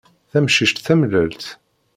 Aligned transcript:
Tamcict 0.31 0.81
tamellalt. 0.85 1.43